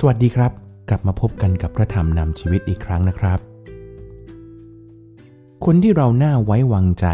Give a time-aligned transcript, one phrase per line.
[0.00, 0.52] สวัสดีครับ
[0.88, 3.38] กลับมาพบกันกับพระธรรมนำชีวิตอีกครั้งนะครับ
[5.64, 7.06] คนที่เราน่าไว้วางใจ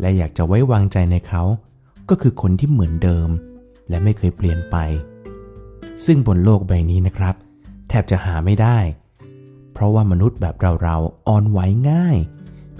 [0.00, 1.42] และอยากจะไว้วางใจในเขา
[2.08, 3.28] ก็คือคนที่เหมือนเดิม
[3.88, 4.76] และไม่เคยเปลี่ยนไป
[6.04, 7.34] ซึ่งบนโลกใบนี้นะครับ
[7.88, 8.78] แทบจะหาไม่ได้
[9.72, 11.58] เพราะว่ามนุษย์แบบเราๆอ่อนไหว
[11.90, 12.16] ง่าย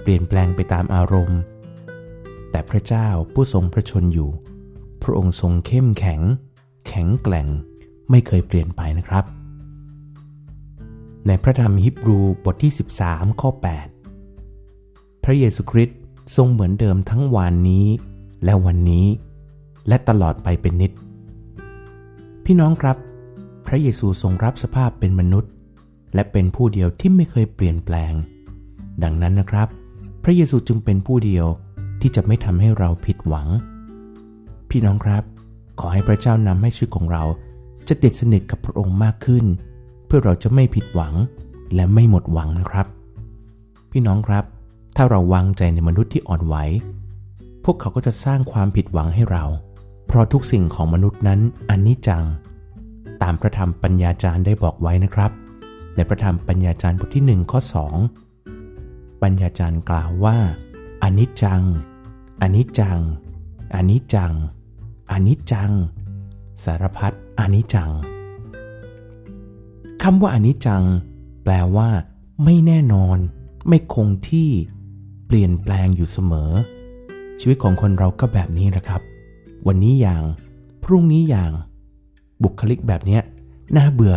[0.01, 1.39] เปลี่ยนแปลงไปตามอารมณ์
[2.51, 4.29] แต่พระเจ้าผู้ทรงพระชนอยู่
[5.01, 6.21] พระองค์ทรงเข้มแข็ง
[6.87, 7.49] แข็งแกร่ง
[8.09, 9.23] ไม่เคยเปลี่ยนไปนะครับ
[11.27, 13.49] ในพระธรรมฮิบรูบทที่ 13 ข้อ
[14.37, 15.97] 8 พระเยซูคริสต์
[16.35, 17.87] ทรงเหมือนเดิมทั้งวันนี้
[18.43, 19.05] และวันนี้
[19.87, 20.91] และตลอดไปเป็นนิด
[22.45, 22.97] พี่น้องครับ
[23.67, 25.51] พระเยซูทรงรับสภาพเป็นมนุษย์
[26.13, 28.13] และเป็นผู้เดียวที่ไม่เคยเปลี่ยนแปลง
[29.03, 29.67] ดังนั้นนะครับ
[30.23, 31.45] พระเยซูจึงเป็นผู้เดียว
[32.01, 33.47] ที่จะไม่ทำให้เราผิดหวัง
[34.69, 35.23] พี่น้องครับ
[35.79, 37.23] ขอให้พระเจ้านำให้ชีวิตของเรา
[37.89, 39.45] จะติดสนิทกับพระองค์มากขึ้น
[40.05, 41.13] เพื่อเราจะไม่ผิดหวัง
[41.75, 42.87] และไม่หมดหวังนะครับ
[43.91, 44.45] พี่น้องครับ
[44.95, 46.55] ถ้าเราวางใจในมนุษย์ที่อ่อนไหว
[47.63, 49.43] พวกเขาก็จะสร้างความผิดหวังให้เรา
[50.07, 52.23] เพราะทุกสิ่งของมนุษย์นั้นอันนี้จัง
[53.21, 55.31] ตามพระธรรมปัญญาจารย์ได้บอกไว้นะครับ
[55.95, 57.59] ในพระธรรมปัญญาจารย์บทที่ 1 ข้อ
[58.41, 60.37] 2 ปัญญาจารย์กล่าวว่า
[61.03, 61.61] อันนี้จัง
[62.41, 62.99] อันนี้จัง
[63.75, 64.33] อันนี้จัง
[65.11, 65.71] อันนี้จัง
[66.63, 67.91] สารพัด อนิจจัง
[70.03, 70.83] คำว่าอนิจจัง
[71.43, 71.89] แปลว่า
[72.43, 73.17] ไม่แน่นอน
[73.67, 74.49] ไม่คงที่
[75.25, 76.51] เปลี่ยนแปลงอยู่เสมอ
[77.39, 79.01] ชีวิตของคนเราก็แบบนี้นะครับ
[79.67, 80.23] วันนี้อย่าง
[80.83, 81.51] พรุ่งนี้อย่าง
[82.43, 83.19] บุคลิกแบบนี้
[83.75, 84.15] น่าเบื่อ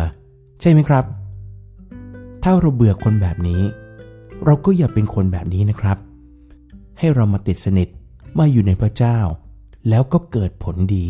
[0.61, 1.05] ใช่ไหมครับ
[2.43, 3.61] ถ้าเราเบื่อคนแบบนี้
[4.45, 5.97] เราก็อย่าเป็นคนแบบนี้นะครับ
[6.99, 7.87] ให้เรามาติดสนิท
[8.39, 9.17] มาอยู่ในพระเจ้า
[9.89, 11.07] แล้วก็เกิดผลดี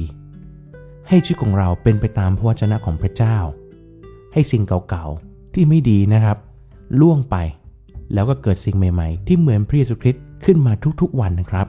[1.07, 3.37] ให้ชีวิตของเราเป็นไปตามพระวจนะของพระเจ้า
[4.33, 6.37] ให้สิ่งเก่าๆที่ไม่ดีนะครับ
[7.01, 7.35] ล่วงไป
[8.13, 11.67] แล้วก็เกิดสิ่งใหม่ ๆ ที่เหมือนพระเยซูคริสต์ขึ้นมาทุกๆวันนะครับ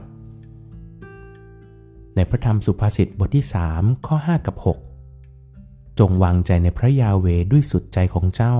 [2.15, 4.55] ในพระธรรมสุภาษิตบทที่ 3 ข้อ 5 กับ
[5.31, 8.55] 6 จงวางใจในพระยาเวด้วยสุดใจของเจ้า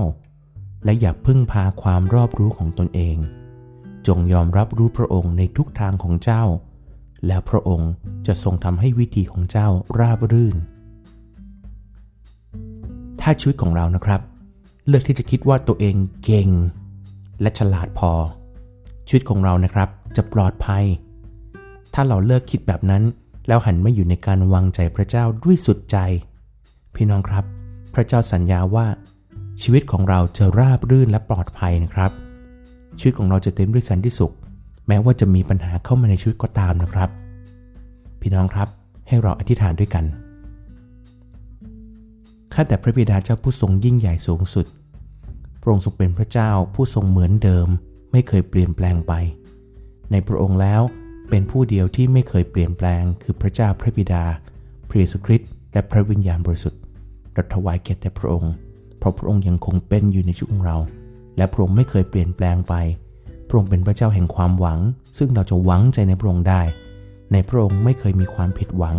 [0.84, 3.16] และอย่าพึ่งพาความรอบรู้ของตนเอง
[4.06, 6.44] จงยอมรับรู้พระองค์ในทุกทางของเจ้า
[7.26, 7.92] แล้วพระองค์
[8.26, 9.68] จะทรงทำให้วิธีของเจ้า
[9.98, 10.56] ราบรื่น
[13.20, 14.20] ถ้าชีวิตของเรานะครับ
[14.88, 16.48] เลือกที่จะคิดว่าตัวเองเก่ง
[17.40, 18.12] และฉลาดพอ
[19.06, 20.84] ชีวิตของเรานะครับจะปลอดภัย
[21.94, 23.02] ถ้าเราเลิกคิดแบบนั้น
[23.48, 25.96] แล้วหันมาอยู่ในการวางใจพระเจ้าด้วยสุดใจ
[26.94, 27.44] พี่น้องครับ
[27.94, 28.86] พระเจ้าสัญญาว่า
[29.62, 32.10] ชีวิตของเราจะราบรื่นและปลอดภัยนะครับ
[32.98, 34.34] ชีวิตของเราจะเต็มด้วยสันติสุข
[34.86, 37.10] แม้ว่าจะมีปัญหาเข้ามาในชีวิตก็ตามนะครับ
[38.20, 38.68] พี่น้องครับ
[39.08, 40.04] ให้เราอธิษฐานด้วยกัน
[42.52, 44.66] ข้าแต่พระบิดาเจ้าผู้ทรงยิ่งใหญ่สูงสุด
[45.60, 47.68] พระองค์ทรงเป็นพระเจ้าผู้ทรงเหมือนเดิม
[48.12, 49.12] ไม่เคยเปลี่ยนแปลงไป
[50.10, 50.82] ในพระองค์แล้ว
[51.30, 54.24] เป็นผู้เดียวที่ไม่เคยเปลี่ยนแปลง คือพระเจ้าพระบิดา
[54.88, 56.80] พระเยซูคริสต์และพระวิญญาณบริสุทธิ์
[57.32, 58.52] เราถวายเกียรติแด่พระองค์
[58.98, 60.76] เพราะพระองค์ยังคงเป็นอยู่ในชีวิตของเรา
[61.36, 62.74] และพระองค์ไม่เคยเปลี่ยนแปลงไป
[63.54, 64.80] ระองค์เป็นพระเจ้าแห่งความหวัง
[65.18, 66.62] ซึ่งเราจะหวังใจในพระองค์ได้
[67.32, 68.96] ในพระองค์ไม่เคยมีความผิดหวัง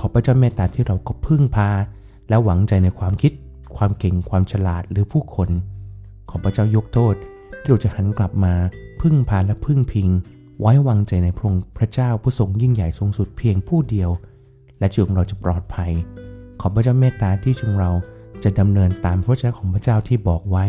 [0.00, 1.68] ขอพระเจ้าเมตตาที่เราก็พึ่งพา
[2.28, 3.32] และหวังใจในความคิด
[3.76, 5.48] ความเก่งความฉลาดหรือผู้คน
[6.30, 7.14] ขอพระเจ้ายกโทษ
[7.60, 8.54] ที่เราจะหันกลับมา
[9.00, 10.08] พึ่งพาและพึ่งพิง
[10.60, 14.10] ไว้วางใจในพระองค์พระเจ้าผู้ทรงยิ่งใหญ่สูงสุดเพียงผู้เดียว
[14.78, 15.90] และชีวิตของเราจะปลอดภัย
[16.60, 17.90] ขอพระเจ้าเมตตาที่จึงเรา
[18.44, 20.64] จะดำเนินตามพระวจนะของพระเจ้าที่บอกไว้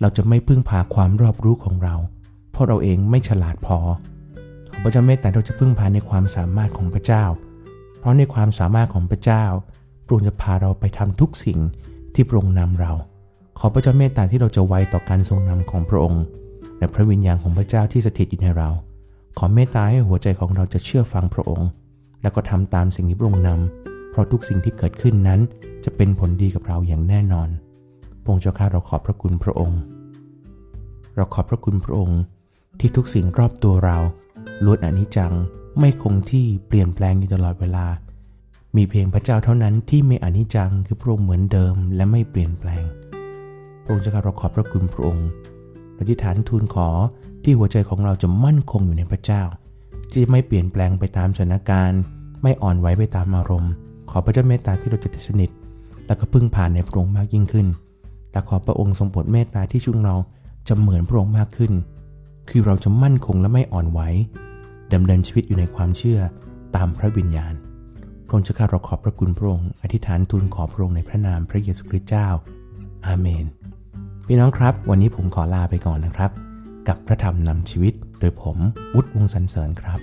[0.00, 1.94] เราจะไม่พึ่งพาความรอบรู้ของเรา
[2.54, 3.78] เพราะเราเองไม่ฉลาดพอ
[4.70, 7.24] ขอพระเจ้าเมตตาเราจะพึ่งพาในความสามารถของพระเจ้า
[7.98, 9.44] เพราะในความสามารถของพระเจ้า
[10.04, 11.58] พระองค์จะพาเราไปทำทุกสิ่ง
[12.14, 12.92] ที่พระองค์นำเรา
[13.58, 16.22] ขอพระเจ้าเมตตาที่เราจะไวต่อการทรงนำของพระองค์
[16.78, 18.68] และพระวิญญาณของพระเจ้าที่สถิตอยู่ในเรา
[19.38, 21.68] ขอเมตตาให้หัวใจของเราจะเชื่อฟังพระองค์
[22.22, 25.40] แล้วก็ทำตามสิ่งที่พระองค์นำเพราะทุกสิ่งที่เกิดขึ้นนั้น
[25.84, 27.48] จะเป็นผลดีกับเราอย่างแน่นอน
[28.22, 29.78] พระองค์เจ้าข้าเราขอบพระคุณพระองค์
[31.16, 32.18] เราขอบพระคุณพระองค์
[32.78, 33.98] ที่ทุกสิ่งรอบตัวเรา
[34.64, 35.32] ล้วนอนิจจัง
[35.80, 37.86] ไม่คงที่เปลี่ยนแปลงอยู่ตลอดเวลา
[38.76, 42.84] มีเพียงพระเจ้าเท่านั้นที่ไม่อนิจจังคือพระองค์เหมือนเดิมและไม่เปลี่ยนแปลง
[43.82, 45.28] พระองค์จะเราขอบพระคุณพระองค์
[45.98, 46.88] อธิษฐานทูลขอ
[47.44, 49.42] ที่หัวใจของเราจะมั่นคงอยู่ในพระเจ้า
[50.12, 52.00] ที่ไม่เปลี่ยนแปลงไปตามสถานการณ์
[52.42, 53.72] ไม่อ่อนไหวไปตามอารมณ์
[54.10, 55.50] ขอพระเจ้าเมตตาที่เราจะติดสนิท
[56.06, 57.66] และก็พึ่งผ่านในพระองค์มากยิ่งขึ้น
[58.32, 60.14] และขอพระองค์ทรงโปรดเมตตาที่ช่วงเรา
[60.68, 61.72] จะเหมือนพระองค์มากขึ้น
[62.48, 64.00] คือเราจะมั่นคงและไม่อ่อนไหว
[64.94, 66.20] ดำเนินชีวิตอยู่ในความเชื่อ
[66.76, 67.54] ตามพระวิญญาณ
[68.26, 72.28] พระองค์เจ้าข้าเราขอบพระคุณพระองค์อธิษฐานทูลขอพระองค์ในพระนามพระเยซูคริสต์เจ้า
[73.06, 73.44] อาเมน
[74.26, 76.30] พี่น้องครับ วันนี้ผมขอลาไปก่อนนะครับ
[76.88, 78.56] กับพระธรรมนำชีวิต โดยผม
[78.94, 80.00] วุฒิวงศ์สันเสริญครับ